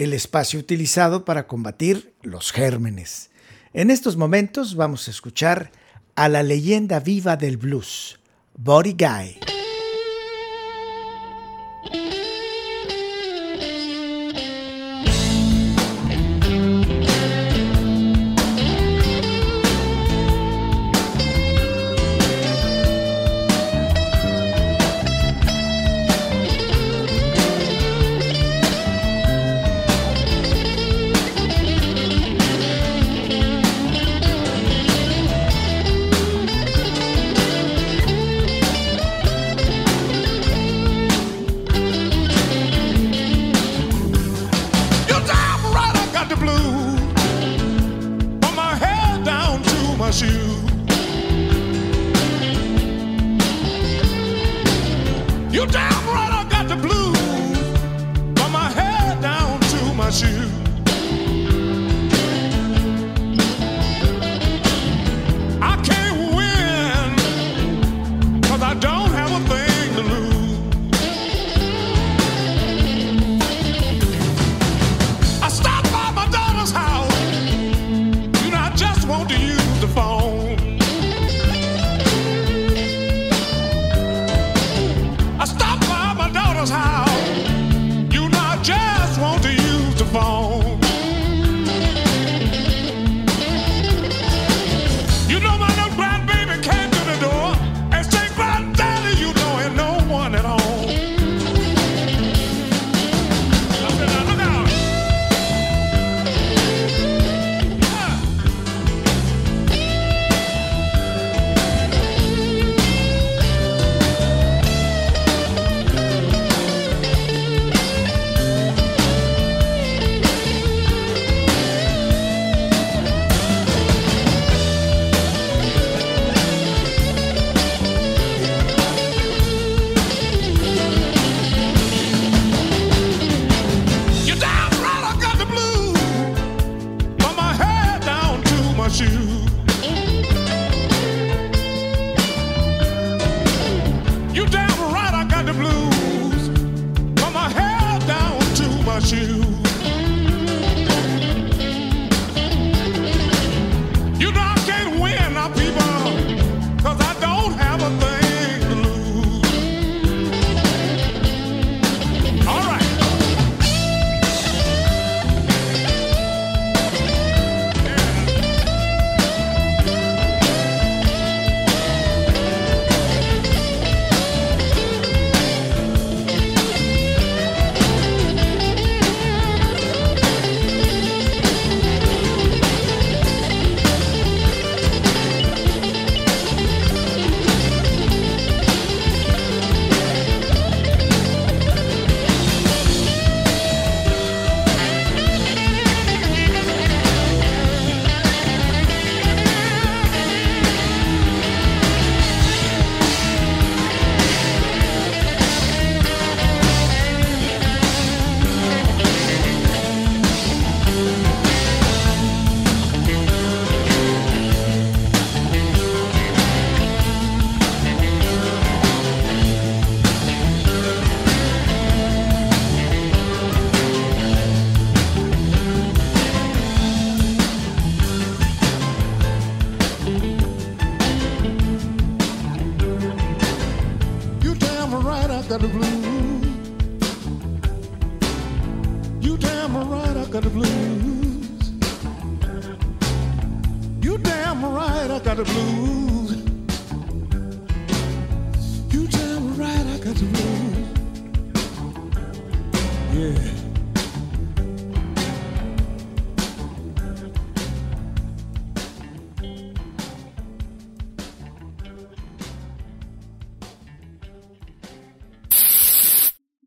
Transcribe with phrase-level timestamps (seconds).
[0.00, 3.30] el espacio utilizado para combatir los gérmenes.
[3.74, 5.72] En estos momentos vamos a escuchar
[6.14, 8.18] a la leyenda viva del blues,
[8.56, 9.59] Body Guy.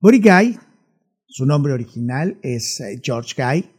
[0.04, 0.60] Body Guy,
[1.28, 3.70] su nombre original es eh, George Guy,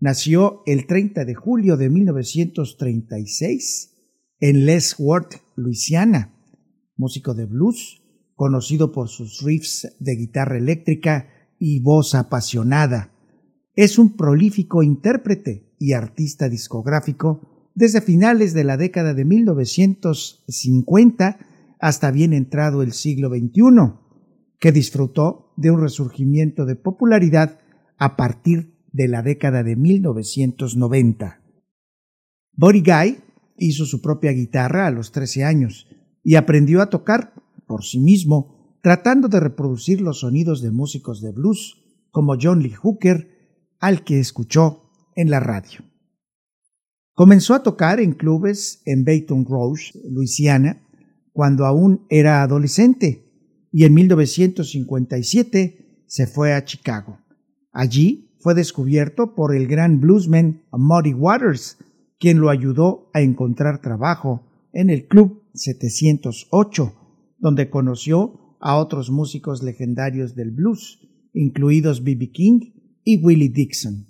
[0.00, 3.90] nació el 30 de julio de 1936
[4.40, 6.32] en Lesworth, Luisiana,
[6.96, 8.00] músico de blues,
[8.34, 11.28] conocido por sus riffs de guitarra eléctrica
[11.58, 13.12] y voz apasionada.
[13.76, 21.38] Es un prolífico intérprete y artista discográfico desde finales de la década de 1950
[21.78, 24.02] hasta bien entrado el siglo XXI
[24.64, 27.60] que disfrutó de un resurgimiento de popularidad
[27.98, 31.42] a partir de la década de 1990.
[32.56, 33.18] Buddy Guy
[33.58, 35.86] hizo su propia guitarra a los 13 años
[36.22, 37.34] y aprendió a tocar
[37.66, 42.72] por sí mismo, tratando de reproducir los sonidos de músicos de blues como John Lee
[42.72, 43.28] Hooker,
[43.80, 45.80] al que escuchó en la radio.
[47.12, 50.88] Comenzó a tocar en clubes en Baton Rouge, Luisiana,
[51.34, 53.23] cuando aún era adolescente,
[53.76, 57.18] y en 1957 se fue a Chicago.
[57.72, 61.78] Allí fue descubierto por el gran bluesman Muddy Waters,
[62.20, 66.92] quien lo ayudó a encontrar trabajo en el Club 708,
[67.38, 71.00] donde conoció a otros músicos legendarios del blues,
[71.32, 72.30] incluidos B.B.
[72.30, 72.60] King
[73.02, 74.06] y Willie Dixon.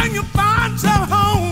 [0.00, 1.47] when you find some home.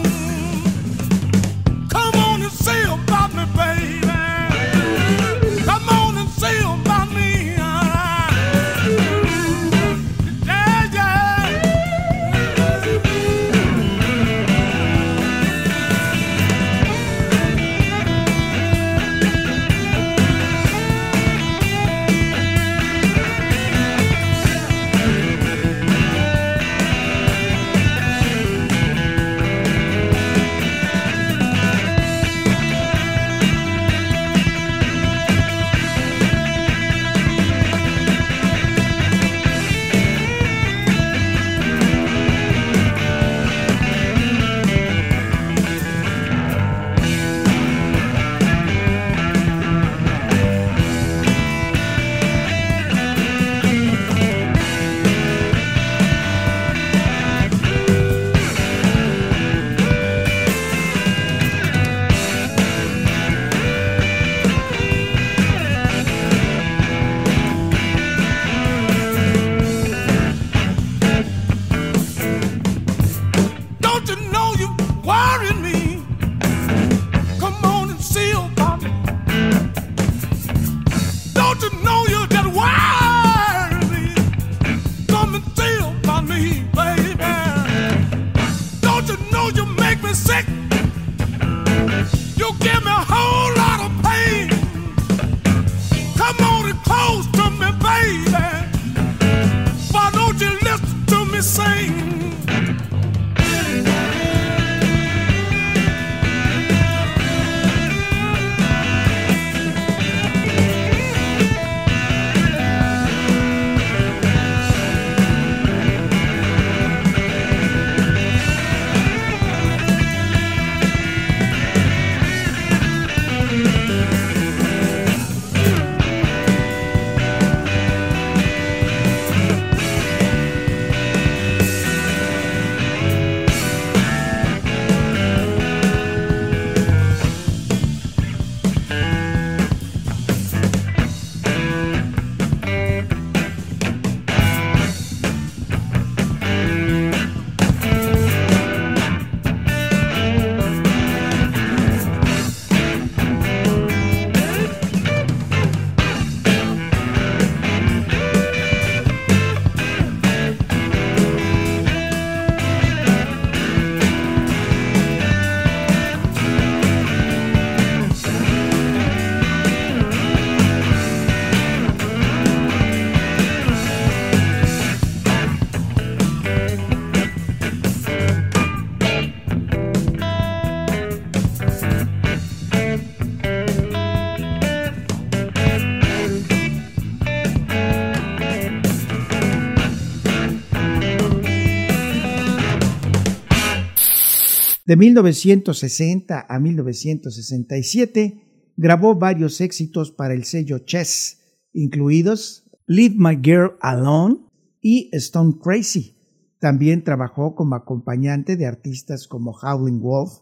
[194.87, 201.40] De 1960 a 1967 grabó varios éxitos para el sello Chess,
[201.73, 204.37] incluidos Leave My Girl Alone
[204.81, 206.14] y Stone Crazy.
[206.61, 210.35] También trabajó como acompañante de artistas como Howling Wolf,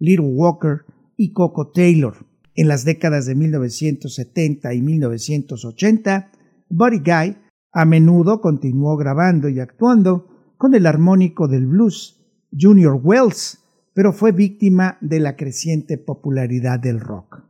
[0.00, 0.84] Little Walker
[1.16, 2.26] y Coco Taylor.
[2.56, 6.32] En las décadas de 1970 y 1980,
[6.68, 7.36] Buddy Guy
[7.72, 10.26] a menudo continuó grabando y actuando
[10.58, 13.61] con el armónico del blues, Junior Wells,
[13.94, 17.44] pero fue víctima de la creciente popularidad del rock.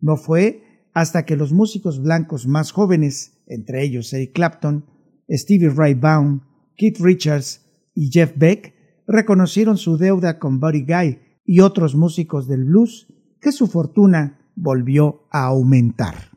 [0.00, 0.62] No fue
[0.92, 4.86] hasta que los músicos blancos más jóvenes, entre ellos Eric Clapton,
[5.28, 6.42] Stevie Ray Vaughan,
[6.76, 7.62] Keith Richards
[7.94, 8.74] y Jeff Beck,
[9.06, 13.06] reconocieron su deuda con Buddy Guy y otros músicos del blues,
[13.40, 16.30] que su fortuna volvió a aumentar.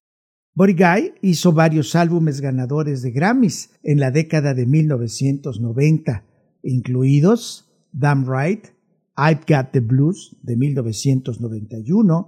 [0.56, 6.26] Buddy Guy hizo varios álbumes ganadores de Grammys en la década de 1990,
[6.64, 8.66] incluidos Damn Right,
[9.18, 12.26] I've Got the Blues de 1991,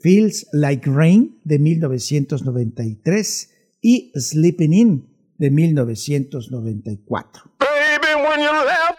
[0.00, 3.48] Feels Like Rain de 1993
[3.80, 7.42] y Sleeping In de 1994.
[7.60, 8.98] Baby, when you left,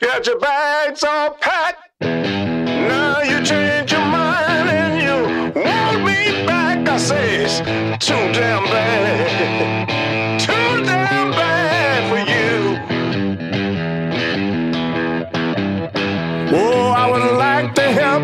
[0.00, 2.00] got your bags all packed.
[2.00, 6.88] Now you change your mind and you want me back.
[6.88, 7.58] I say it's
[8.04, 10.03] too damn bad.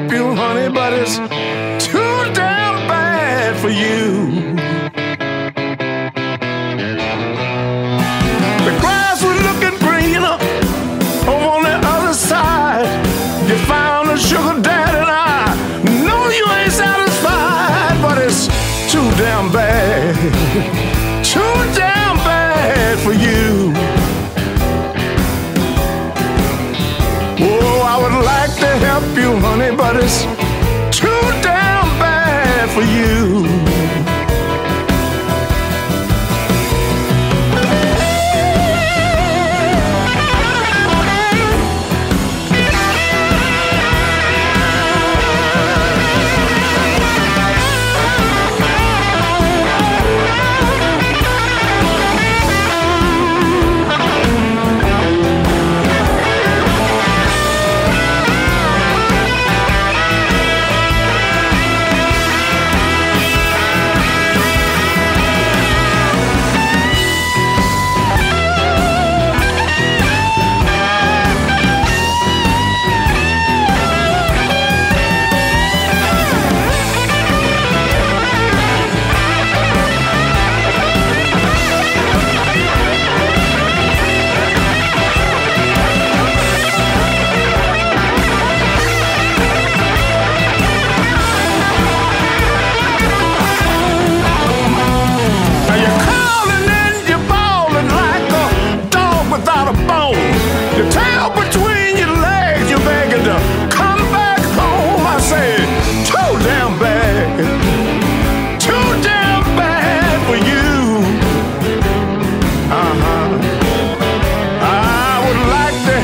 [0.00, 1.16] Help you, honey, but it's
[1.86, 4.19] too damn bad for you.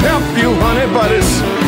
[0.06, 1.65] Help you, honey, but it's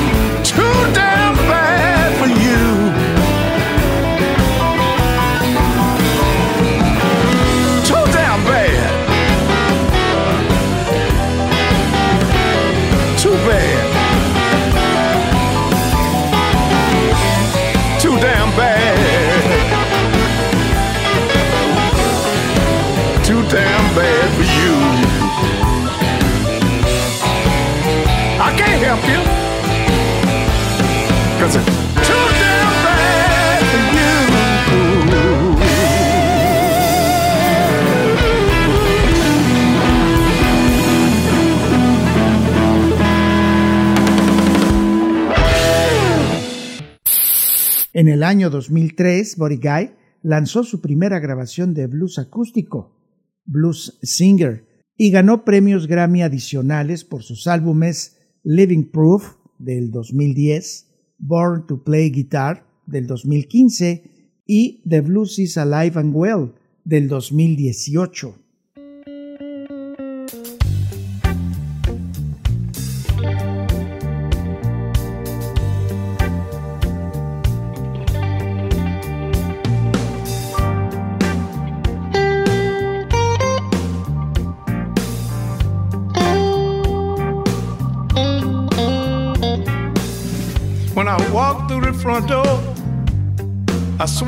[48.18, 49.90] el año 2003, Buddy Guy
[50.22, 52.96] lanzó su primera grabación de blues acústico,
[53.44, 61.68] Blues Singer, y ganó premios Grammy adicionales por sus álbumes Living Proof del 2010, Born
[61.68, 64.10] to Play Guitar del 2015
[64.44, 68.34] y The Blues is Alive and Well del 2018.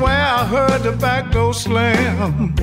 [0.01, 2.55] Swear I heard the back door slam.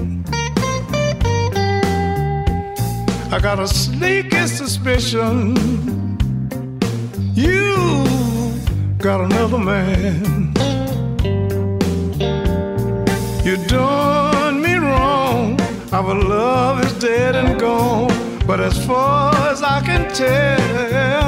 [3.31, 5.55] I got a sneaky suspicion
[7.37, 7.77] you
[8.99, 10.53] got another man.
[13.45, 15.61] You done me wrong.
[15.93, 18.11] Our love is dead and gone.
[18.49, 21.28] But as far as I can tell,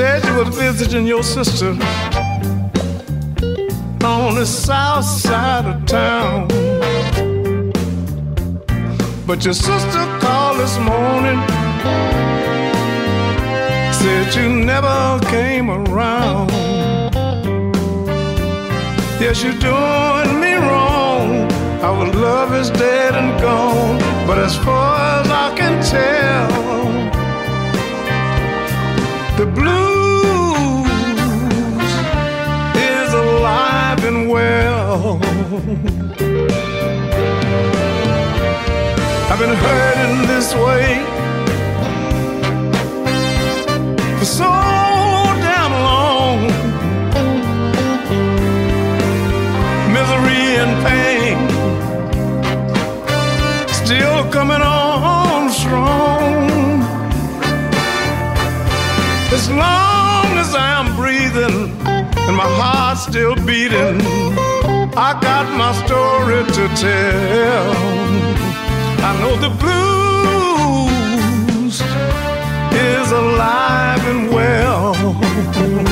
[0.00, 1.72] Said you was visiting your sister
[4.02, 6.48] on the south side of town.
[9.26, 11.38] But your sister called this morning,
[13.92, 16.50] said you never came around.
[19.20, 21.52] Yes, you're doing me wrong.
[21.82, 23.98] Our love is dead and gone.
[24.26, 26.48] But as far as I can tell,
[29.36, 29.89] the blues
[34.40, 35.20] well.
[39.30, 40.86] I've been hurting this way
[44.18, 44.50] for so
[45.46, 46.38] damn long.
[49.96, 51.36] Misery and pain
[53.82, 56.44] still coming on strong.
[59.36, 61.58] As long as I'm breathing
[62.26, 64.19] and my heart's still beating,
[65.02, 67.72] I got my story to tell.
[69.02, 71.00] I know the blues
[72.74, 75.89] is alive and well.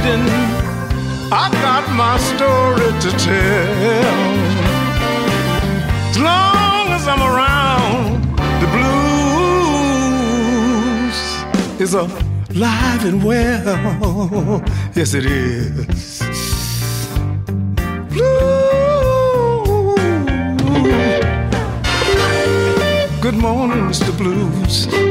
[0.00, 0.24] Beating.
[1.32, 4.28] I got my story to tell.
[6.10, 8.22] As long as I'm around,
[8.60, 9.80] the blues
[11.80, 14.62] is alive and well.
[14.94, 16.22] Yes, it is.
[18.10, 18.58] Blue.
[23.20, 24.12] Good morning, Mr.
[24.16, 25.09] Blues.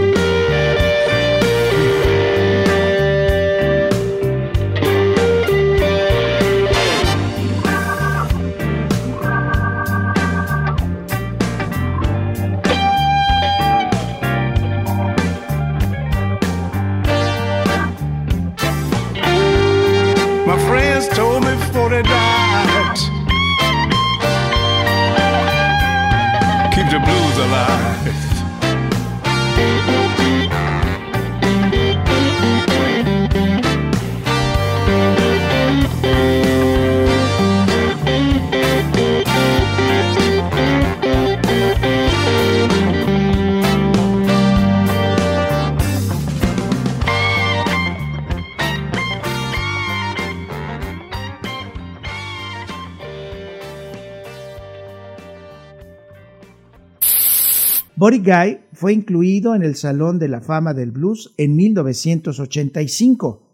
[58.10, 63.48] Buddy Guy fue incluido en el Salón de la Fama del Blues en 1985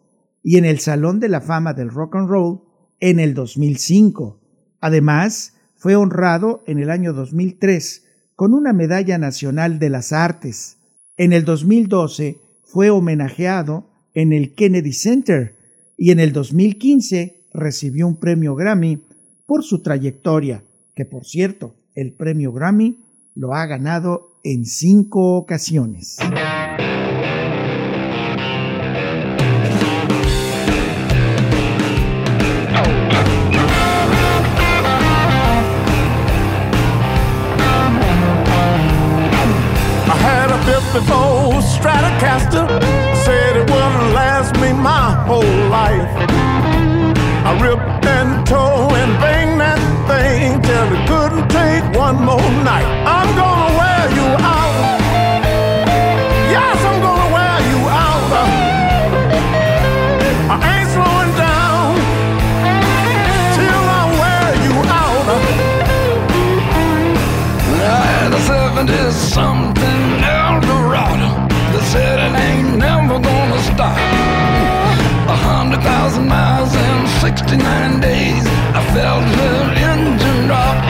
[0.43, 2.61] y en el Salón de la Fama del Rock and Roll
[3.01, 4.39] en el 2005.
[4.79, 10.77] Además, fue honrado en el año 2003 con una medalla nacional de las artes.
[11.17, 15.53] En el 2012 fue homenajeado en el Kennedy Center
[15.97, 19.03] y en el 2015 recibió un premio Grammy
[19.45, 20.63] por su trayectoria,
[20.95, 23.03] que por cierto, el premio Grammy
[23.35, 26.17] lo ha ganado en cinco ocasiones.
[26.19, 26.27] I
[40.21, 42.67] had a 54 Stratocaster,
[43.25, 46.07] said it wouldn't last me my whole life.
[47.47, 49.34] I ripped and tore and
[75.35, 78.45] A hundred thousand miles in 69 days.
[78.73, 80.84] I felt the engine drop.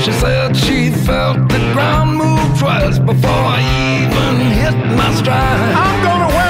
[0.00, 3.60] She said she felt the ground move twice before I
[4.00, 5.74] even hit my stride.
[5.74, 6.49] I'm gonna wear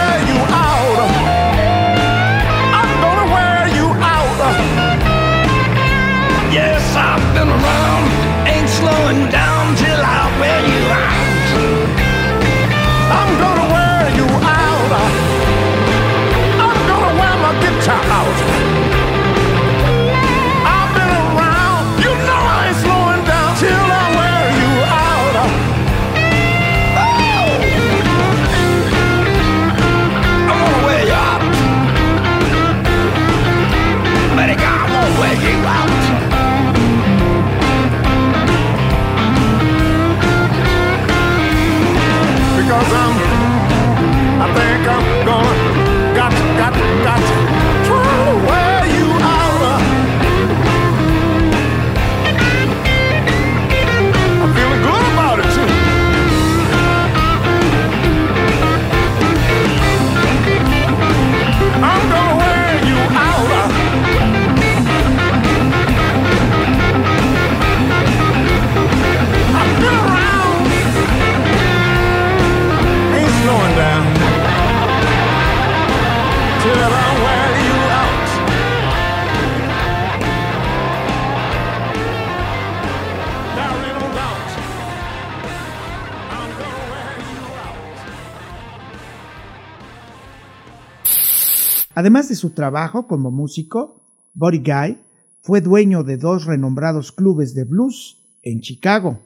[92.01, 94.01] Además de su trabajo como músico,
[94.33, 94.97] Buddy Guy
[95.43, 99.21] fue dueño de dos renombrados clubes de blues en Chicago,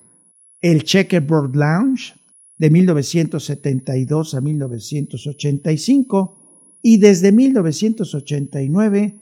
[0.60, 2.14] el Checkerboard Lounge
[2.58, 9.20] de 1972 a 1985 y desde 1989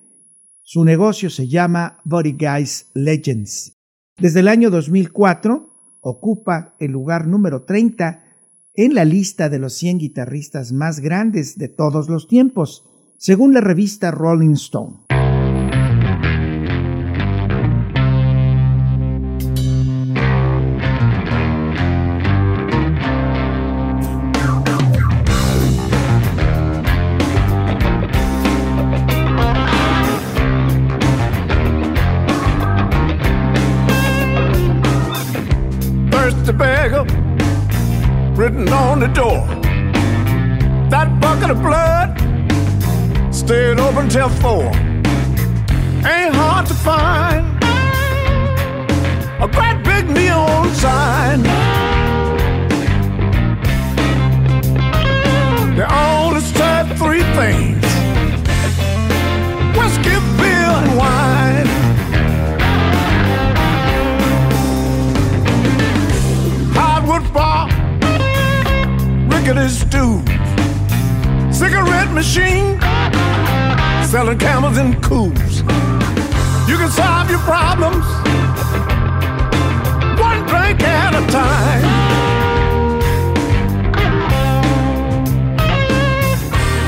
[0.62, 3.74] su negocio se llama Buddy Guy's Legends.
[4.16, 8.24] Desde el año 2004 ocupa el lugar número 30
[8.72, 12.88] en la lista de los 100 guitarristas más grandes de todos los tiempos,
[13.22, 15.11] según la revista Rolling Stone.
[44.42, 44.64] for.
[46.04, 47.46] Ain't hard to find.
[49.40, 51.42] A great big neon sign.
[55.76, 57.84] They only serve three things
[59.78, 61.68] whiskey, beer, and wine.
[66.76, 67.68] Hardwood bar,
[69.32, 70.12] rickety stew,
[71.52, 72.81] cigarette machine
[74.12, 75.60] selling camels and coos.
[76.68, 78.04] You can solve your problems
[80.20, 81.84] one drink at a time.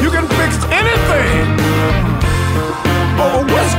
[0.02, 1.44] You can fix anything
[3.18, 3.73] over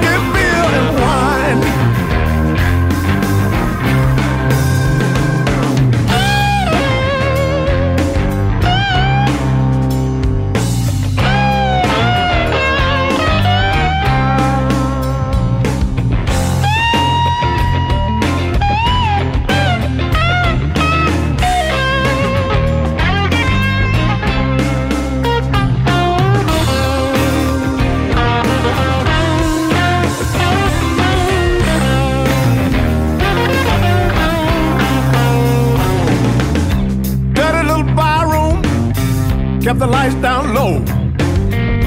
[39.76, 40.84] kept the lights down low.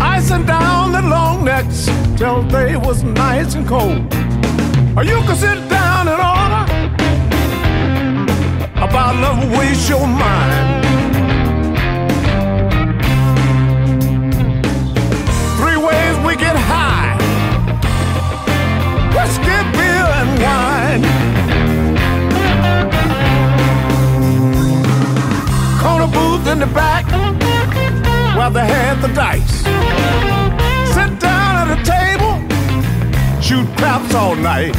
[0.01, 4.01] Icing down the long necks till they was nice and cold.
[4.97, 6.65] Or you could sit down and order
[8.85, 10.85] about love waste your mind.
[15.59, 17.17] Three ways we get high:
[19.15, 20.79] whiskey, beer, and wine.
[25.81, 27.08] corner booth in the back
[28.51, 29.59] they had the dice.
[30.95, 32.35] Sit down at a table,
[33.43, 34.78] shoot craps all night.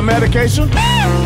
[0.00, 1.17] My medication?